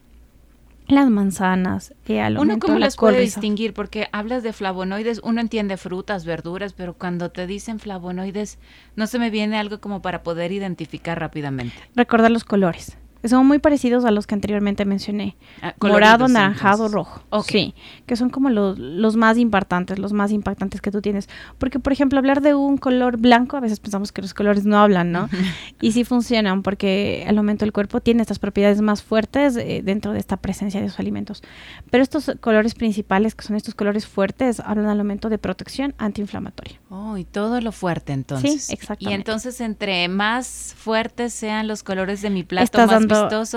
las 0.86 1.08
manzanas, 1.10 1.94
eh, 2.06 2.20
al 2.20 2.38
¿Uno 2.38 2.58
cómo 2.58 2.78
las 2.78 2.96
puede 2.96 3.20
distinguir? 3.20 3.74
Porque 3.74 4.08
hablas 4.12 4.42
de 4.42 4.52
flavonoides, 4.52 5.20
uno 5.22 5.40
entiende 5.40 5.76
frutas, 5.76 6.24
verduras, 6.24 6.72
pero 6.72 6.94
cuando 6.94 7.30
te 7.30 7.46
dicen 7.46 7.80
flavonoides, 7.80 8.58
no 8.96 9.06
se 9.06 9.18
me 9.18 9.30
viene 9.30 9.58
algo 9.58 9.80
como 9.80 10.02
para 10.02 10.22
poder 10.22 10.52
identificar 10.52 11.18
rápidamente. 11.18 11.76
Recordar 11.94 12.30
los 12.30 12.44
colores 12.44 12.96
son 13.28 13.46
muy 13.46 13.58
parecidos 13.58 14.04
a 14.04 14.10
los 14.10 14.26
que 14.26 14.34
anteriormente 14.34 14.84
mencioné. 14.84 15.36
Ah, 15.62 15.74
Morado, 15.80 16.26
anaranjado, 16.26 16.88
rojo. 16.88 17.22
Sí, 17.46 17.74
que 18.06 18.16
son 18.16 18.30
como 18.30 18.50
los, 18.50 18.78
los 18.78 19.16
más 19.16 19.38
importantes, 19.38 19.98
los 19.98 20.12
más 20.12 20.30
impactantes 20.30 20.80
que 20.80 20.90
tú 20.90 21.00
tienes. 21.00 21.28
Porque, 21.58 21.78
por 21.78 21.92
ejemplo, 21.92 22.18
hablar 22.18 22.40
de 22.40 22.54
un 22.54 22.76
color 22.76 23.16
blanco, 23.16 23.56
a 23.56 23.60
veces 23.60 23.80
pensamos 23.80 24.12
que 24.12 24.22
los 24.22 24.34
colores 24.34 24.64
no 24.64 24.78
hablan, 24.78 25.12
¿no? 25.12 25.28
y 25.80 25.92
sí 25.92 26.04
funcionan, 26.04 26.62
porque 26.62 27.24
al 27.26 27.36
momento 27.36 27.64
el 27.64 27.72
cuerpo 27.72 28.00
tiene 28.00 28.22
estas 28.22 28.38
propiedades 28.38 28.80
más 28.80 29.02
fuertes 29.02 29.56
eh, 29.56 29.82
dentro 29.84 30.12
de 30.12 30.18
esta 30.18 30.36
presencia 30.36 30.80
de 30.80 30.88
sus 30.88 31.00
alimentos. 31.00 31.42
Pero 31.90 32.02
estos 32.02 32.30
colores 32.40 32.74
principales, 32.74 33.34
que 33.34 33.44
son 33.44 33.56
estos 33.56 33.74
colores 33.74 34.06
fuertes, 34.06 34.60
hablan 34.60 34.86
al 34.86 34.98
momento 34.98 35.28
de 35.28 35.38
protección 35.38 35.94
antiinflamatoria. 35.98 36.80
Oh, 36.90 37.16
y 37.16 37.24
todo 37.24 37.60
lo 37.60 37.72
fuerte 37.72 38.12
entonces. 38.12 38.64
Sí, 38.64 38.72
exactamente. 38.72 39.10
Y 39.10 39.14
entonces, 39.14 39.60
entre 39.60 40.08
más 40.08 40.74
fuertes 40.76 41.32
sean 41.32 41.68
los 41.68 41.82
colores 41.82 42.22
de 42.22 42.30
mi 42.30 42.44
plato, 42.44 42.86
más 42.86 43.06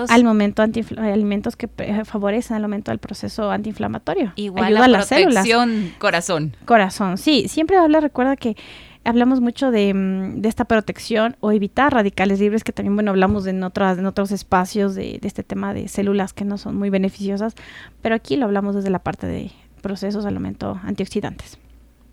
al 0.10 0.24
momento 0.24 0.62
alimentos 0.62 1.56
que 1.56 1.68
favorecen 2.06 2.56
al 2.56 2.62
momento 2.62 2.92
del 2.92 3.00
proceso 3.00 3.52
antiinflamatorio. 3.52 4.34
Igual 4.36 4.66
Ayuda 4.66 4.86
a, 4.86 4.88
las 4.88 5.08
protección, 5.08 5.94
corazón. 6.00 6.56
Corazón, 6.66 7.18
sí. 7.18 7.48
Siempre 7.48 7.78
habla, 7.78 8.00
recuerda 8.00 8.36
que 8.36 8.56
hablamos 9.04 9.42
mucho 9.42 9.72
de, 9.72 9.94
mm, 9.94 10.42
de, 10.42 10.50
esta 10.50 10.66
protección 10.66 11.36
o 11.40 11.52
evitar 11.52 11.94
radicales 11.94 12.40
libres, 12.40 12.64
que 12.64 12.74
también, 12.74 12.96
bueno, 12.96 13.12
hablamos 13.12 13.48
en, 13.48 13.64
otras, 13.64 13.98
en 13.98 14.06
otros 14.06 14.32
espacios 14.32 14.96
de, 14.96 15.20
de, 15.22 15.28
este 15.28 15.44
tema 15.44 15.74
de 15.74 15.88
células 15.88 16.34
que 16.34 16.46
no 16.46 16.58
son 16.58 16.76
muy 16.76 16.90
beneficiosas, 16.90 17.56
pero 18.02 18.16
aquí 18.16 18.36
lo 18.36 18.46
hablamos 18.46 18.76
desde 18.76 18.90
la 18.90 19.00
parte 19.00 19.28
de 19.28 19.52
procesos 19.82 20.26
al 20.26 20.34
momento 20.34 20.80
antioxidantes. 20.84 21.58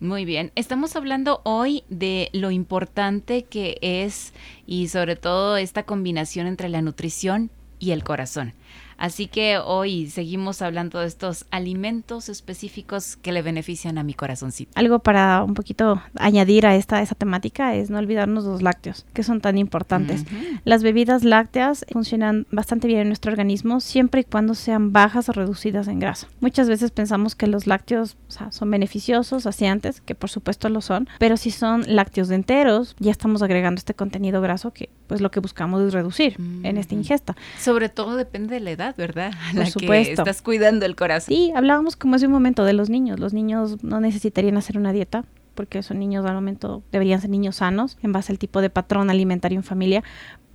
Muy 0.05 0.23
bien, 0.23 0.51
estamos 0.53 0.95
hablando 0.95 1.41
hoy 1.45 1.83
de 1.89 2.29
lo 2.31 2.51
importante 2.51 3.43
que 3.43 3.79
es 3.81 4.33
y 4.67 4.87
sobre 4.89 5.15
todo 5.15 5.57
esta 5.57 5.81
combinación 5.81 6.45
entre 6.45 6.69
la 6.69 6.83
nutrición 6.83 7.49
y 7.79 7.89
el 7.89 8.03
corazón. 8.03 8.53
Así 8.97 9.27
que 9.27 9.57
hoy 9.57 10.09
seguimos 10.09 10.61
hablando 10.61 10.99
de 10.99 11.07
estos 11.07 11.45
alimentos 11.51 12.29
específicos 12.29 13.15
que 13.17 13.31
le 13.31 13.41
benefician 13.41 13.97
a 13.97 14.03
mi 14.03 14.13
corazoncito. 14.13 14.71
Algo 14.75 14.99
para 14.99 15.43
un 15.43 15.53
poquito 15.53 16.01
añadir 16.15 16.65
a 16.65 16.75
esta 16.75 17.01
esa 17.01 17.15
temática 17.15 17.75
es 17.75 17.89
no 17.89 17.97
olvidarnos 17.97 18.45
los 18.45 18.61
lácteos, 18.61 19.05
que 19.13 19.23
son 19.23 19.41
tan 19.41 19.57
importantes. 19.57 20.25
Las 20.63 20.83
bebidas 20.83 21.23
lácteas 21.23 21.85
funcionan 21.91 22.47
bastante 22.51 22.87
bien 22.87 23.01
en 23.01 23.07
nuestro 23.07 23.31
organismo 23.31 23.79
siempre 23.79 24.21
y 24.21 24.23
cuando 24.23 24.55
sean 24.55 24.93
bajas 24.93 25.29
o 25.29 25.31
reducidas 25.31 25.87
en 25.87 25.99
grasa. 25.99 26.27
Muchas 26.39 26.69
veces 26.69 26.91
pensamos 26.91 27.35
que 27.35 27.47
los 27.47 27.67
lácteos 27.67 28.17
son 28.49 28.71
beneficiosos, 28.71 29.43
saciantes, 29.43 30.01
que 30.01 30.15
por 30.15 30.29
supuesto 30.29 30.69
lo 30.69 30.81
son, 30.81 31.09
pero 31.19 31.37
si 31.37 31.51
son 31.51 31.83
lácteos 31.87 32.27
de 32.27 32.35
enteros, 32.35 32.95
ya 32.99 33.11
estamos 33.11 33.41
agregando 33.41 33.79
este 33.79 33.93
contenido 33.93 34.41
graso 34.41 34.71
que 34.71 34.89
pues 35.07 35.21
lo 35.21 35.31
que 35.31 35.39
buscamos 35.39 35.81
es 35.83 35.93
reducir 35.93 36.35
en 36.63 36.77
esta 36.77 36.95
ingesta. 36.95 37.35
Sobre 37.59 37.89
todo 37.89 38.15
depende 38.15 38.55
de 38.55 38.59
la 38.59 38.71
edad 38.71 38.84
¿verdad? 38.93 39.31
Por 39.55 39.67
supuesto. 39.67 40.21
estás 40.21 40.41
cuidando 40.41 40.85
el 40.85 40.95
corazón. 40.95 41.35
Sí, 41.35 41.51
hablábamos 41.55 41.95
como 41.95 42.15
hace 42.15 42.27
un 42.27 42.31
momento 42.31 42.63
de 42.65 42.73
los 42.73 42.89
niños. 42.89 43.19
Los 43.19 43.33
niños 43.33 43.83
no 43.83 43.99
necesitarían 43.99 44.57
hacer 44.57 44.77
una 44.77 44.91
dieta 44.93 45.25
porque 45.55 45.81
son 45.81 45.99
niños 45.99 46.25
al 46.25 46.35
momento 46.35 46.83
deberían 46.91 47.21
ser 47.21 47.29
niños 47.29 47.57
sanos 47.57 47.97
en 48.03 48.11
base 48.11 48.31
al 48.31 48.37
tipo 48.37 48.61
de 48.61 48.69
patrón 48.69 49.09
alimentario 49.09 49.57
en 49.57 49.63
familia, 49.63 50.03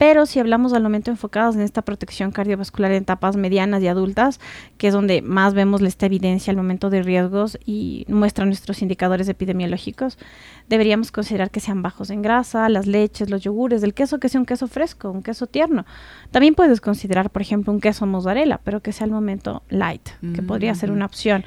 pero 0.00 0.24
si 0.24 0.38
hablamos 0.40 0.72
al 0.72 0.82
momento 0.82 1.10
enfocados 1.10 1.56
en 1.56 1.60
esta 1.60 1.82
protección 1.82 2.30
cardiovascular 2.30 2.90
en 2.90 3.02
etapas 3.02 3.36
medianas 3.36 3.82
y 3.82 3.86
adultas, 3.86 4.40
que 4.78 4.86
es 4.86 4.94
donde 4.94 5.20
más 5.20 5.52
vemos 5.52 5.82
esta 5.82 6.06
evidencia 6.06 6.50
al 6.52 6.56
momento 6.56 6.88
de 6.88 7.02
riesgos 7.02 7.58
y 7.66 8.06
muestra 8.08 8.46
nuestros 8.46 8.80
indicadores 8.80 9.28
epidemiológicos, 9.28 10.16
deberíamos 10.70 11.12
considerar 11.12 11.50
que 11.50 11.60
sean 11.60 11.82
bajos 11.82 12.08
en 12.08 12.22
grasa, 12.22 12.70
las 12.70 12.86
leches, 12.86 13.28
los 13.28 13.42
yogures, 13.42 13.82
el 13.82 13.92
queso 13.92 14.18
que 14.18 14.30
sea 14.30 14.40
un 14.40 14.46
queso 14.46 14.68
fresco, 14.68 15.10
un 15.10 15.22
queso 15.22 15.46
tierno. 15.46 15.84
También 16.30 16.54
puedes 16.54 16.80
considerar, 16.80 17.28
por 17.28 17.42
ejemplo, 17.42 17.70
un 17.70 17.80
queso 17.80 18.06
mozzarella, 18.06 18.58
pero 18.64 18.80
que 18.80 18.92
sea 18.92 19.04
al 19.04 19.10
momento 19.10 19.64
light, 19.68 20.08
que 20.34 20.42
podría 20.42 20.74
ser 20.74 20.92
una 20.92 21.04
opción. 21.04 21.44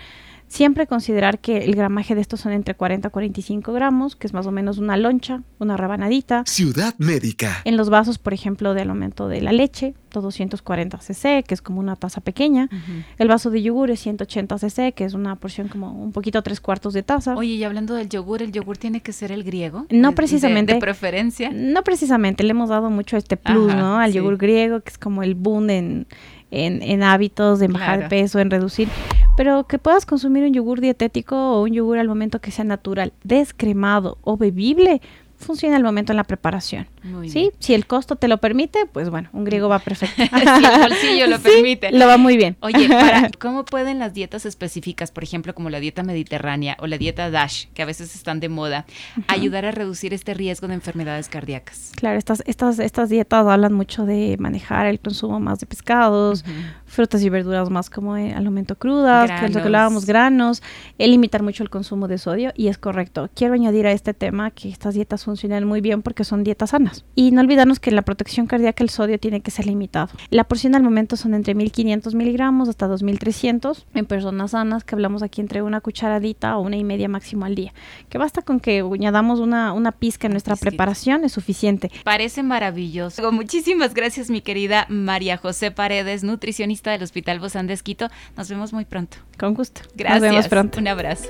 Siempre 0.53 0.85
considerar 0.85 1.39
que 1.39 1.63
el 1.65 1.73
gramaje 1.73 2.13
de 2.13 2.21
estos 2.21 2.41
son 2.41 2.51
entre 2.51 2.75
40 2.75 3.07
a 3.07 3.11
45 3.11 3.73
gramos, 3.73 4.15
que 4.15 4.27
es 4.27 4.33
más 4.33 4.45
o 4.45 4.51
menos 4.51 4.77
una 4.77 4.97
loncha, 4.97 5.41
una 5.57 5.77
rabanadita. 5.77 6.43
Ciudad 6.45 6.93
Médica. 6.99 7.63
En 7.65 7.75
los 7.75 7.89
vasos, 7.89 8.19
por 8.19 8.35
ejemplo, 8.35 8.75
del 8.75 8.91
aumento 8.91 9.27
de 9.27 9.41
la 9.41 9.51
leche, 9.51 9.95
240 10.11 10.99
cc, 10.99 11.43
que 11.43 11.55
es 11.55 11.63
como 11.63 11.79
una 11.79 11.95
taza 11.95 12.21
pequeña. 12.21 12.69
El 13.17 13.29
vaso 13.29 13.49
de 13.49 13.63
yogur 13.63 13.89
es 13.89 14.01
180 14.01 14.59
cc, 14.59 14.91
que 14.93 15.05
es 15.05 15.15
una 15.15 15.35
porción 15.37 15.69
como 15.69 15.91
un 15.91 16.11
poquito 16.11 16.43
tres 16.43 16.61
cuartos 16.61 16.93
de 16.93 17.01
taza. 17.01 17.33
Oye, 17.33 17.53
y 17.53 17.63
hablando 17.63 17.95
del 17.95 18.09
yogur, 18.09 18.43
¿el 18.43 18.51
yogur 18.51 18.77
tiene 18.77 19.01
que 19.01 19.11
ser 19.11 19.31
el 19.31 19.43
griego? 19.43 19.87
No 19.89 20.13
precisamente. 20.13 20.75
De, 20.75 20.79
preferencia? 20.79 21.49
No 21.51 21.83
precisamente, 21.83 22.43
le 22.43 22.51
hemos 22.51 22.69
dado 22.69 22.91
mucho 22.91 23.17
este 23.17 23.37
plus, 23.37 23.73
¿no? 23.73 23.97
Al 23.97 24.13
yogur 24.13 24.37
griego, 24.37 24.81
que 24.81 24.91
es 24.91 24.99
como 24.99 25.23
el 25.23 25.33
boom 25.33 25.71
en 25.71 26.07
en, 26.53 27.03
hábitos 27.03 27.59
de 27.59 27.67
bajar 27.67 28.09
peso, 28.09 28.39
en 28.39 28.51
reducir, 28.51 28.87
pero 29.35 29.65
que 29.65 29.79
puedas 29.79 30.05
consumir 30.05 30.43
un 30.43 30.53
yogur 30.53 30.81
dietético 30.81 31.35
o 31.35 31.63
un 31.63 31.73
yogur 31.73 31.97
al 31.97 32.07
momento 32.07 32.39
que 32.39 32.51
sea 32.51 32.65
natural, 32.65 33.13
descremado 33.23 34.17
o 34.23 34.37
bebible, 34.37 35.01
funciona 35.37 35.75
al 35.75 35.83
momento 35.83 36.13
en 36.13 36.17
la 36.17 36.23
preparación. 36.23 36.87
¿Sí? 37.27 37.51
Si 37.59 37.73
el 37.73 37.85
costo 37.85 38.15
te 38.15 38.27
lo 38.27 38.37
permite, 38.37 38.85
pues 38.91 39.09
bueno, 39.09 39.29
un 39.33 39.43
griego 39.43 39.69
va 39.69 39.79
perfecto. 39.79 40.23
si 40.23 40.65
el 40.65 40.79
bolsillo 40.79 41.27
lo 41.27 41.39
permite. 41.41 41.91
lo 41.91 42.07
va 42.07 42.17
muy 42.17 42.37
bien. 42.37 42.57
Oye, 42.61 42.89
¿cómo 43.39 43.65
pueden 43.65 43.99
las 43.99 44.13
dietas 44.13 44.45
específicas, 44.45 45.11
por 45.11 45.23
ejemplo, 45.23 45.53
como 45.53 45.69
la 45.69 45.79
dieta 45.79 46.03
mediterránea 46.03 46.77
o 46.79 46.87
la 46.87 46.97
dieta 46.97 47.29
DASH, 47.29 47.67
que 47.73 47.81
a 47.81 47.85
veces 47.85 48.15
están 48.15 48.39
de 48.39 48.49
moda, 48.49 48.85
ayudar 49.27 49.65
a 49.65 49.71
reducir 49.71 50.13
este 50.13 50.33
riesgo 50.33 50.67
de 50.67 50.75
enfermedades 50.75 51.29
cardíacas? 51.29 51.91
Claro, 51.95 52.17
estas, 52.17 52.43
estas, 52.45 52.79
estas 52.79 53.09
dietas 53.09 53.45
hablan 53.45 53.73
mucho 53.73 54.05
de 54.05 54.37
manejar 54.39 54.87
el 54.87 54.99
consumo 54.99 55.39
más 55.39 55.59
de 55.59 55.65
pescados, 55.65 56.43
frutas 56.85 57.23
y 57.23 57.29
verduras 57.29 57.69
más 57.69 57.89
como 57.89 58.13
al 58.13 58.43
momento 58.43 58.77
crudas, 58.77 59.29
que 59.39 59.47
lo 59.47 59.53
que 59.53 59.65
hablábamos, 59.65 60.05
granos, 60.05 60.61
el 60.97 61.11
limitar 61.11 61.43
mucho 61.43 61.63
el 61.63 61.69
consumo 61.69 62.07
de 62.07 62.17
sodio, 62.17 62.51
y 62.55 62.67
es 62.67 62.77
correcto. 62.77 63.29
Quiero 63.33 63.53
añadir 63.53 63.87
a 63.87 63.91
este 63.91 64.13
tema 64.13 64.51
que 64.51 64.69
estas 64.69 64.93
dietas 64.93 65.23
funcionan 65.23 65.65
muy 65.65 65.81
bien 65.81 66.01
porque 66.01 66.23
son 66.23 66.43
dietas 66.43 66.71
sanas. 66.71 66.92
Y 67.15 67.31
no 67.31 67.41
olvidarnos 67.41 67.79
que 67.79 67.91
la 67.91 68.01
protección 68.01 68.47
cardíaca 68.47 68.83
el 68.83 68.89
sodio 68.89 69.19
tiene 69.19 69.41
que 69.41 69.51
ser 69.51 69.67
limitado. 69.67 70.09
La 70.29 70.43
porción 70.43 70.75
al 70.75 70.83
momento 70.83 71.15
son 71.15 71.33
entre 71.33 71.53
1500 71.55 72.15
miligramos 72.15 72.69
hasta 72.69 72.87
2300 72.87 73.85
en 73.93 74.05
personas 74.05 74.51
sanas, 74.51 74.83
que 74.83 74.95
hablamos 74.95 75.23
aquí 75.23 75.41
entre 75.41 75.61
una 75.61 75.81
cucharadita 75.81 76.57
o 76.57 76.61
una 76.61 76.77
y 76.77 76.83
media 76.83 77.07
máximo 77.07 77.45
al 77.45 77.55
día. 77.55 77.73
Que 78.09 78.17
basta 78.17 78.41
con 78.41 78.59
que 78.59 78.79
añadamos 78.81 79.39
una, 79.39 79.73
una 79.73 79.91
pizca 79.91 80.27
en 80.27 80.33
nuestra 80.33 80.55
preparación, 80.55 81.23
es 81.23 81.31
suficiente. 81.31 81.91
Parece 82.03 82.43
maravilloso. 82.43 83.31
Muchísimas 83.31 83.93
gracias, 83.93 84.29
mi 84.29 84.41
querida 84.41 84.85
María 84.89 85.37
José 85.37 85.71
Paredes, 85.71 86.23
nutricionista 86.23 86.91
del 86.91 87.03
Hospital 87.03 87.39
Bozán 87.39 87.67
de 87.67 87.73
Esquito. 87.73 88.09
Nos 88.37 88.49
vemos 88.49 88.73
muy 88.73 88.85
pronto. 88.85 89.17
Con 89.37 89.53
gusto. 89.53 89.81
Gracias. 89.95 90.21
Nos 90.21 90.29
vemos 90.29 90.47
pronto. 90.47 90.79
Un 90.79 90.87
abrazo. 90.87 91.29